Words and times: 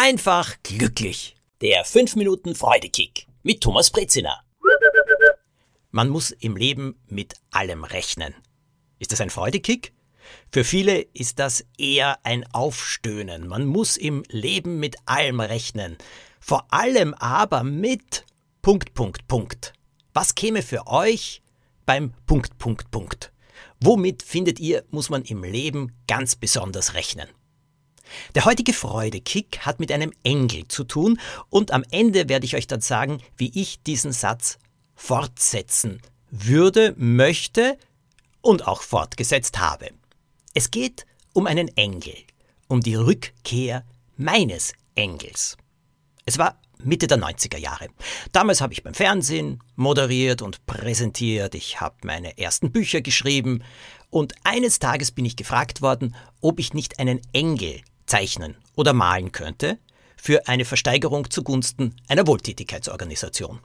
einfach 0.00 0.56
glücklich. 0.62 1.36
Der 1.60 1.84
5 1.84 2.16
Minuten 2.16 2.54
Freudekick 2.54 3.26
mit 3.42 3.60
Thomas 3.60 3.90
Brezina. 3.90 4.42
Man 5.90 6.08
muss 6.08 6.30
im 6.30 6.56
Leben 6.56 6.98
mit 7.08 7.34
allem 7.50 7.84
rechnen. 7.84 8.34
Ist 8.98 9.12
das 9.12 9.20
ein 9.20 9.28
Freudekick? 9.28 9.92
Für 10.50 10.64
viele 10.64 11.02
ist 11.12 11.38
das 11.38 11.66
eher 11.76 12.18
ein 12.24 12.50
Aufstöhnen. 12.54 13.46
Man 13.46 13.66
muss 13.66 13.98
im 13.98 14.22
Leben 14.28 14.80
mit 14.80 14.96
allem 15.04 15.38
rechnen. 15.38 15.98
Vor 16.40 16.72
allem 16.72 17.12
aber 17.12 17.62
mit 17.62 18.24
Punkt, 18.62 18.94
Punkt, 18.94 19.28
Punkt. 19.28 19.74
Was 20.14 20.34
käme 20.34 20.62
für 20.62 20.86
euch 20.86 21.42
beim 21.84 22.14
Punkt, 22.24 22.56
Punkt, 22.56 22.90
Punkt? 22.90 23.32
Womit 23.80 24.22
findet 24.22 24.60
ihr, 24.60 24.82
muss 24.88 25.10
man 25.10 25.24
im 25.24 25.44
Leben 25.44 25.92
ganz 26.08 26.36
besonders 26.36 26.94
rechnen? 26.94 27.28
Der 28.34 28.44
heutige 28.44 28.72
Freudekick 28.72 29.60
hat 29.60 29.80
mit 29.80 29.92
einem 29.92 30.12
Engel 30.22 30.68
zu 30.68 30.84
tun 30.84 31.20
und 31.48 31.72
am 31.72 31.84
Ende 31.90 32.28
werde 32.28 32.46
ich 32.46 32.56
euch 32.56 32.66
dann 32.66 32.80
sagen, 32.80 33.20
wie 33.36 33.50
ich 33.54 33.82
diesen 33.82 34.12
Satz 34.12 34.58
fortsetzen 34.94 36.00
würde, 36.30 36.94
möchte 36.96 37.78
und 38.40 38.66
auch 38.66 38.82
fortgesetzt 38.82 39.58
habe. 39.58 39.90
Es 40.54 40.70
geht 40.70 41.06
um 41.32 41.46
einen 41.46 41.68
Engel, 41.76 42.16
um 42.68 42.80
die 42.80 42.94
Rückkehr 42.94 43.84
meines 44.16 44.72
Engels. 44.94 45.56
Es 46.24 46.38
war 46.38 46.60
Mitte 46.82 47.06
der 47.06 47.18
90er 47.18 47.58
Jahre. 47.58 47.88
Damals 48.32 48.60
habe 48.60 48.72
ich 48.72 48.82
beim 48.82 48.94
Fernsehen 48.94 49.62
moderiert 49.76 50.42
und 50.42 50.64
präsentiert, 50.66 51.54
ich 51.54 51.80
habe 51.80 51.96
meine 52.04 52.38
ersten 52.38 52.72
Bücher 52.72 53.00
geschrieben 53.00 53.62
und 54.08 54.34
eines 54.44 54.78
Tages 54.78 55.12
bin 55.12 55.24
ich 55.24 55.36
gefragt 55.36 55.82
worden, 55.82 56.16
ob 56.40 56.58
ich 56.58 56.74
nicht 56.74 56.98
einen 56.98 57.20
Engel 57.32 57.80
zeichnen 58.10 58.56
oder 58.74 58.92
malen 58.92 59.30
könnte 59.30 59.78
für 60.16 60.48
eine 60.48 60.64
Versteigerung 60.64 61.30
zugunsten 61.30 61.94
einer 62.08 62.26
Wohltätigkeitsorganisation. 62.26 63.60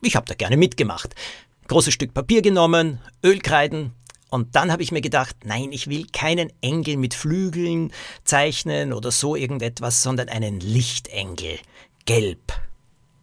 Ich 0.00 0.14
habe 0.14 0.26
da 0.26 0.34
gerne 0.34 0.56
mitgemacht. 0.56 1.14
Großes 1.66 1.92
Stück 1.92 2.14
Papier 2.14 2.40
genommen, 2.40 3.00
Ölkreiden 3.24 3.92
und 4.30 4.54
dann 4.54 4.70
habe 4.70 4.82
ich 4.82 4.92
mir 4.92 5.00
gedacht, 5.00 5.36
nein, 5.44 5.72
ich 5.72 5.88
will 5.88 6.06
keinen 6.12 6.52
Engel 6.62 6.96
mit 6.96 7.12
Flügeln 7.12 7.92
zeichnen 8.24 8.92
oder 8.92 9.10
so 9.10 9.34
irgendetwas, 9.34 10.02
sondern 10.02 10.28
einen 10.28 10.60
Lichtengel, 10.60 11.58
gelb 12.06 12.52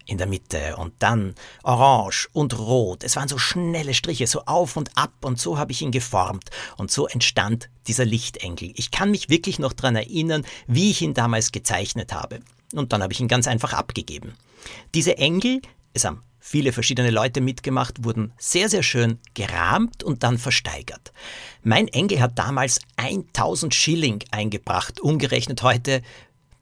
in 0.05 0.17
der 0.17 0.27
Mitte 0.27 0.75
und 0.77 0.93
dann 0.99 1.35
orange 1.63 2.27
und 2.33 2.57
rot. 2.57 3.03
Es 3.03 3.15
waren 3.15 3.27
so 3.27 3.37
schnelle 3.37 3.93
Striche, 3.93 4.27
so 4.27 4.43
auf 4.45 4.77
und 4.77 4.97
ab 4.97 5.13
und 5.21 5.39
so 5.39 5.57
habe 5.57 5.71
ich 5.71 5.81
ihn 5.81 5.91
geformt 5.91 6.49
und 6.77 6.91
so 6.91 7.07
entstand 7.07 7.69
dieser 7.87 8.05
Lichtengel. 8.05 8.71
Ich 8.75 8.91
kann 8.91 9.11
mich 9.11 9.29
wirklich 9.29 9.59
noch 9.59 9.73
daran 9.73 9.95
erinnern, 9.95 10.45
wie 10.67 10.91
ich 10.91 11.01
ihn 11.01 11.13
damals 11.13 11.51
gezeichnet 11.51 12.13
habe. 12.13 12.39
Und 12.73 12.93
dann 12.93 13.01
habe 13.01 13.13
ich 13.13 13.19
ihn 13.19 13.27
ganz 13.27 13.47
einfach 13.47 13.73
abgegeben. 13.73 14.33
Diese 14.93 15.17
Engel, 15.17 15.61
es 15.93 16.05
haben 16.05 16.21
viele 16.39 16.71
verschiedene 16.71 17.09
Leute 17.09 17.41
mitgemacht, 17.41 18.03
wurden 18.03 18.31
sehr, 18.37 18.69
sehr 18.69 18.83
schön 18.83 19.17
gerahmt 19.33 20.03
und 20.03 20.21
dann 20.21 20.37
versteigert. 20.37 21.11
Mein 21.63 21.87
Engel 21.87 22.21
hat 22.21 22.37
damals 22.37 22.81
1000 22.97 23.73
Schilling 23.73 24.23
eingebracht, 24.29 24.99
umgerechnet 24.99 25.63
heute 25.63 26.03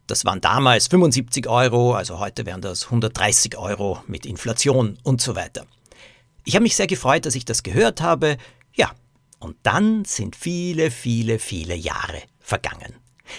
das 0.08 0.26
waren 0.26 0.42
damals 0.42 0.88
75 0.88 1.48
Euro, 1.48 1.94
also 1.94 2.20
heute 2.20 2.46
wären 2.46 2.62
das 2.62 2.86
130 2.86 3.58
Euro 3.58 4.04
mit 4.08 4.26
Inflation 4.26 4.98
und 5.04 5.22
so 5.22 5.36
weiter. 5.36 5.66
Ich 6.46 6.56
habe 6.56 6.64
mich 6.64 6.76
sehr 6.76 6.88
gefreut, 6.88 7.26
dass 7.26 7.36
ich 7.36 7.46
das 7.46 7.64
gehört 7.64 8.02
habe. 8.02 8.38
Ja, 8.76 8.92
und 9.40 9.56
dann 9.64 10.04
sind 10.06 10.36
viele, 10.36 10.92
viele, 10.92 11.40
viele 11.40 11.76
Jahre 11.76 12.22
vergangen. 12.40 12.96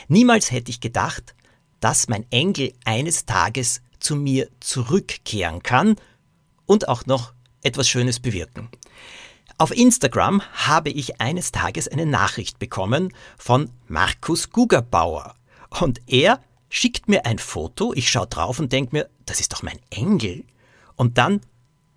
Niemals 0.09 0.51
hätte 0.51 0.71
ich 0.71 0.81
gedacht, 0.81 1.35
dass 1.81 2.09
mein 2.09 2.25
Engel 2.31 2.73
eines 2.85 3.27
Tages 3.27 3.83
zu 3.99 4.17
mir 4.17 4.49
zurückkehren 4.61 5.63
kann 5.63 5.97
und 6.65 6.89
auch 6.89 7.05
noch 7.05 7.35
etwas 7.63 7.89
Schönes 7.89 8.21
bewirken. 8.21 8.71
Auf 9.59 9.71
Instagram 9.71 10.43
habe 10.67 10.91
ich 10.91 11.21
eines 11.21 11.53
Tages 11.53 11.89
eine 11.89 12.07
Nachricht 12.07 12.59
bekommen 12.59 13.13
von 13.39 13.71
Markus 13.87 14.51
Gugerbauer. 14.51 15.35
Und 15.81 16.01
er 16.07 16.41
schickt 16.69 17.09
mir 17.09 17.27
ein 17.27 17.39
Foto, 17.39 17.93
ich 17.95 18.11
schaue 18.11 18.27
drauf 18.27 18.59
und 18.59 18.73
denke 18.73 18.97
mir, 18.97 19.11
das 19.27 19.41
ist 19.41 19.53
doch 19.53 19.63
mein 19.63 19.79
Engel. 19.91 20.45
Und 20.97 21.19
dann 21.19 21.41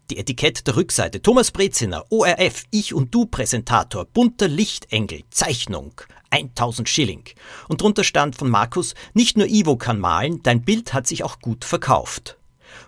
die 0.09 0.17
Etikette 0.17 0.63
der 0.63 0.77
Rückseite. 0.77 1.21
Thomas 1.21 1.51
Breziner, 1.51 2.05
ORF, 2.09 2.63
Ich 2.71 2.93
und 2.93 3.13
Du 3.13 3.25
Präsentator, 3.25 4.05
bunter 4.05 4.47
Lichtengel, 4.47 5.23
Zeichnung, 5.29 6.01
1000 6.29 6.87
Schilling. 6.87 7.25
Und 7.67 7.81
drunter 7.81 8.03
stand 8.03 8.35
von 8.35 8.49
Markus, 8.49 8.95
nicht 9.13 9.37
nur 9.37 9.47
Ivo 9.47 9.75
kann 9.75 9.99
malen, 9.99 10.41
dein 10.43 10.61
Bild 10.61 10.93
hat 10.93 11.07
sich 11.07 11.23
auch 11.23 11.39
gut 11.39 11.65
verkauft. 11.65 12.37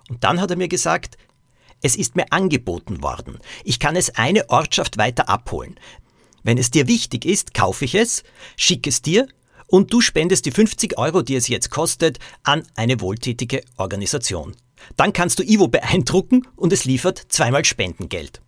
Und 0.10 0.24
dann 0.24 0.40
hat 0.40 0.52
er 0.52 0.58
mir 0.58 0.70
gesagt, 0.70 1.18
es 1.82 1.96
ist 1.96 2.16
mir 2.16 2.32
angeboten 2.32 3.02
worden. 3.02 3.40
Ich 3.64 3.80
kann 3.80 3.96
es 3.96 4.16
eine 4.16 4.50
Ortschaft 4.50 4.98
weiter 4.98 5.30
abholen. 5.30 5.80
Wenn 6.44 6.58
es 6.58 6.72
dir 6.72 6.88
wichtig 6.88 7.26
ist, 7.26 7.54
kaufe 7.54 7.86
ich 7.86 7.96
es, 7.96 8.24
schicke 8.56 8.90
es 8.90 9.02
dir 9.02 9.28
und 9.70 9.94
du 9.94 10.02
spendest 10.02 10.46
die 10.46 10.52
50 10.52 10.98
Euro, 10.98 11.22
die 11.22 11.36
es 11.36 11.48
jetzt 11.48 11.70
kostet, 11.70 12.20
an 12.44 12.64
eine 12.76 13.02
wohltätige 13.02 13.62
Organisation. 13.78 14.56
Dann 14.96 15.14
kannst 15.14 15.40
du 15.40 15.44
Ivo 15.44 15.68
beeindrucken 15.68 16.48
und 16.56 16.74
es 16.74 16.86
liefert 16.86 17.26
zweimal 17.30 17.66
Spendengeld. 17.66 18.42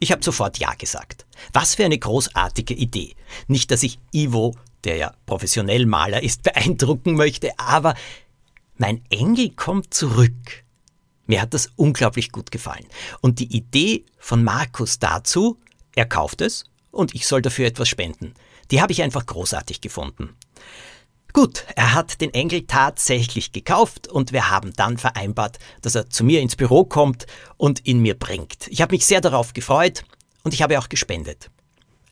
Ich 0.00 0.12
habe 0.12 0.22
sofort 0.22 0.58
Ja 0.58 0.74
gesagt. 0.74 1.26
Was 1.52 1.74
für 1.74 1.84
eine 1.84 1.98
großartige 1.98 2.74
Idee. 2.74 3.14
Nicht, 3.46 3.70
dass 3.70 3.82
ich 3.82 3.98
Ivo, 4.12 4.54
der 4.84 4.96
ja 4.96 5.14
professionell 5.26 5.86
Maler 5.86 6.22
ist, 6.22 6.42
beeindrucken 6.44 7.14
möchte, 7.14 7.58
aber 7.58 7.94
mein 8.76 9.02
Engel 9.10 9.50
kommt 9.50 9.92
zurück. 9.92 10.64
Mir 11.26 11.42
hat 11.42 11.52
das 11.52 11.70
unglaublich 11.76 12.32
gut 12.32 12.50
gefallen. 12.50 12.86
Und 13.20 13.38
die 13.38 13.54
Idee 13.54 14.04
von 14.18 14.44
Markus 14.44 14.98
dazu, 14.98 15.58
er 15.94 16.06
kauft 16.06 16.40
es 16.40 16.64
und 16.90 17.14
ich 17.14 17.26
soll 17.26 17.42
dafür 17.42 17.66
etwas 17.66 17.88
spenden, 17.88 18.34
die 18.70 18.80
habe 18.80 18.92
ich 18.92 19.02
einfach 19.02 19.26
großartig 19.26 19.80
gefunden. 19.80 20.36
Gut, 21.32 21.64
er 21.76 21.94
hat 21.94 22.20
den 22.20 22.32
Engel 22.32 22.66
tatsächlich 22.66 23.52
gekauft 23.52 24.08
und 24.08 24.32
wir 24.32 24.50
haben 24.50 24.72
dann 24.74 24.98
vereinbart, 24.98 25.58
dass 25.82 25.94
er 25.94 26.08
zu 26.08 26.24
mir 26.24 26.40
ins 26.40 26.56
Büro 26.56 26.84
kommt 26.84 27.26
und 27.56 27.86
ihn 27.86 28.00
mir 28.00 28.18
bringt. 28.18 28.66
Ich 28.68 28.80
habe 28.80 28.94
mich 28.94 29.06
sehr 29.06 29.20
darauf 29.20 29.52
gefreut 29.52 30.04
und 30.42 30.54
ich 30.54 30.62
habe 30.62 30.78
auch 30.78 30.88
gespendet. 30.88 31.50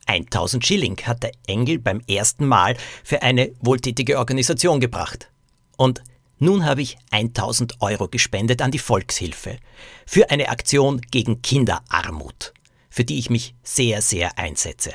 1000 0.06 0.64
Schilling 0.64 0.96
hat 1.04 1.22
der 1.22 1.32
Engel 1.46 1.78
beim 1.78 2.00
ersten 2.08 2.46
Mal 2.46 2.76
für 3.02 3.22
eine 3.22 3.52
wohltätige 3.60 4.18
Organisation 4.18 4.80
gebracht. 4.80 5.30
Und 5.76 6.02
nun 6.38 6.64
habe 6.64 6.82
ich 6.82 6.96
1000 7.10 7.80
Euro 7.80 8.08
gespendet 8.08 8.62
an 8.62 8.70
die 8.70 8.78
Volkshilfe 8.78 9.58
für 10.06 10.30
eine 10.30 10.50
Aktion 10.50 11.00
gegen 11.00 11.42
Kinderarmut, 11.42 12.52
für 12.90 13.04
die 13.04 13.18
ich 13.18 13.30
mich 13.30 13.54
sehr, 13.62 14.02
sehr 14.02 14.38
einsetze. 14.38 14.92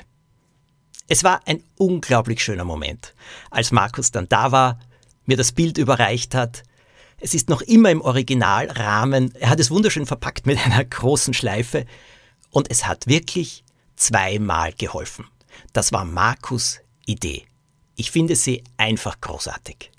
Es 1.11 1.25
war 1.25 1.41
ein 1.45 1.61
unglaublich 1.77 2.41
schöner 2.41 2.63
Moment, 2.63 3.13
als 3.49 3.73
Markus 3.73 4.11
dann 4.11 4.29
da 4.29 4.53
war, 4.53 4.79
mir 5.25 5.35
das 5.35 5.51
Bild 5.51 5.77
überreicht 5.77 6.33
hat. 6.33 6.63
Es 7.19 7.33
ist 7.33 7.49
noch 7.49 7.61
immer 7.61 7.91
im 7.91 7.99
Originalrahmen. 7.99 9.35
Er 9.35 9.49
hat 9.49 9.59
es 9.59 9.71
wunderschön 9.71 10.05
verpackt 10.05 10.45
mit 10.45 10.57
einer 10.65 10.85
großen 10.85 11.33
Schleife. 11.33 11.85
Und 12.49 12.71
es 12.71 12.87
hat 12.87 13.07
wirklich 13.07 13.65
zweimal 13.97 14.71
geholfen. 14.71 15.25
Das 15.73 15.91
war 15.91 16.05
Markus 16.05 16.79
Idee. 17.05 17.43
Ich 17.97 18.09
finde 18.09 18.37
sie 18.37 18.63
einfach 18.77 19.19
großartig. 19.19 19.91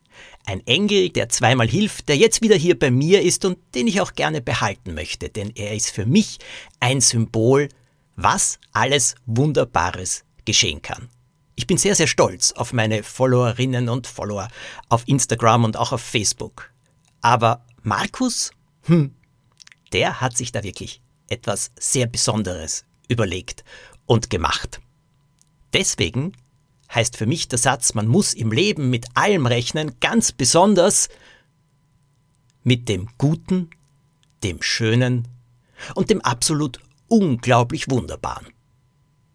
Ein 0.47 0.67
Engel, 0.67 1.11
der 1.11 1.29
zweimal 1.29 1.69
hilft, 1.69 2.09
der 2.09 2.17
jetzt 2.17 2.41
wieder 2.41 2.57
hier 2.57 2.79
bei 2.79 2.91
mir 2.91 3.21
ist 3.21 3.45
und 3.45 3.59
den 3.75 3.87
ich 3.87 4.01
auch 4.01 4.15
gerne 4.15 4.41
behalten 4.41 4.95
möchte, 4.95 5.29
denn 5.29 5.53
er 5.57 5.75
ist 5.75 5.91
für 5.91 6.07
mich 6.07 6.39
ein 6.81 7.03
Symbol, 7.03 7.69
was 8.17 8.59
alles 8.73 9.15
Wunderbares 9.27 10.25
geschehen 10.45 10.83
kann. 10.83 11.09
Ich 11.55 11.67
bin 11.67 11.77
sehr, 11.77 11.95
sehr 11.95 12.07
stolz 12.07 12.53
auf 12.53 12.73
meine 12.73 13.03
Followerinnen 13.03 13.89
und 13.89 14.07
Follower 14.07 14.49
auf 14.89 15.07
Instagram 15.07 15.65
und 15.65 15.77
auch 15.77 15.93
auf 15.93 16.01
Facebook. 16.01 16.73
Aber 17.21 17.65
Markus, 17.83 18.53
hm, 18.85 19.15
der 19.93 20.21
hat 20.21 20.37
sich 20.37 20.53
da 20.53 20.63
wirklich 20.63 21.03
etwas 21.29 21.71
sehr 21.79 22.07
Besonderes 22.07 22.85
überlegt 23.09 23.65
und 24.07 24.31
gemacht. 24.31 24.81
Deswegen 25.73 26.33
heißt 26.95 27.17
für 27.17 27.27
mich 27.27 27.49
der 27.49 27.59
Satz, 27.59 27.95
man 27.95 28.07
muss 28.07 28.35
im 28.35 28.53
Leben 28.53 28.91
mit 28.91 29.07
allem 29.15 29.47
rechnen, 29.47 29.99
ganz 30.01 30.33
besonders 30.33 31.09
mit 32.65 32.89
dem 32.89 33.09
Guten, 33.19 33.71
dem 34.43 34.63
Schönen 34.63 35.29
und 35.95 36.11
dem 36.11 36.21
absolut 36.21 36.81
unglaublich 37.09 37.91
Wunderbaren. 37.91 38.47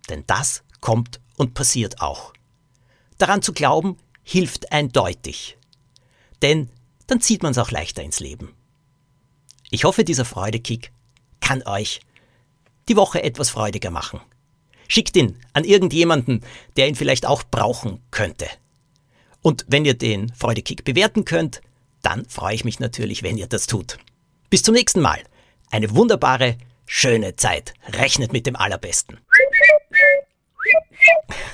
Denn 0.10 0.24
das 0.28 0.64
kommt 0.82 1.20
und 1.36 1.54
passiert 1.54 2.02
auch. 2.02 2.34
Daran 3.18 3.42
zu 3.42 3.54
glauben, 3.54 3.98
hilft 4.24 4.72
eindeutig. 4.72 5.58
Denn 6.42 6.70
dann 7.08 7.22
zieht 7.22 7.44
man 7.44 7.52
es 7.52 7.58
auch 7.58 7.72
leichter 7.72 8.04
ins 8.04 8.20
Leben. 8.20 8.54
Ich 9.70 9.84
hoffe, 9.84 10.04
dieser 10.04 10.26
Freudekick 10.26 10.92
kann 11.40 11.64
euch 11.64 12.02
die 12.88 12.96
Woche 12.96 13.24
etwas 13.24 13.50
freudiger 13.50 13.92
machen. 13.92 14.22
Schickt 14.88 15.16
ihn 15.18 15.38
an 15.54 15.64
irgendjemanden, 15.64 16.42
der 16.78 16.88
ihn 16.88 16.96
vielleicht 16.96 17.26
auch 17.26 17.44
brauchen 17.44 18.02
könnte. 18.12 18.48
Und 19.42 19.66
wenn 19.68 19.86
ihr 19.86 19.94
den 19.94 20.34
Freudekick 20.34 20.84
bewerten 20.84 21.26
könnt, 21.26 21.62
dann 22.02 22.26
freue 22.30 22.56
ich 22.56 22.66
mich 22.66 22.80
natürlich, 22.80 23.24
wenn 23.24 23.38
ihr 23.38 23.48
das 23.48 23.68
tut. 23.68 23.98
Bis 24.50 24.64
zum 24.64 24.74
nächsten 24.74 25.02
Mal. 25.02 25.20
Eine 25.72 25.94
wunderbare, 25.94 26.58
schöne 26.86 27.36
Zeit. 27.36 27.74
Rechnet 27.90 28.32
mit 28.32 28.46
dem 28.46 28.56
Allerbesten. 28.56 29.20